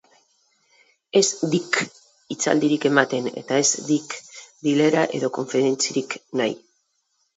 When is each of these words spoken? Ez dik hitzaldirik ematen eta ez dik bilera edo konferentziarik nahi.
Ez 1.19 1.25
dik 1.55 1.77
hitzaldirik 1.83 2.87
ematen 2.91 3.29
eta 3.43 3.61
ez 3.65 3.69
dik 3.91 4.15
bilera 4.69 5.05
edo 5.19 5.31
konferentziarik 5.41 6.17
nahi. 6.43 6.61